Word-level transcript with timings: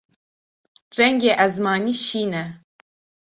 Rengê 0.97 1.33
ezmanî 1.45 1.93
şîn 2.05 2.31
e. 2.43 2.45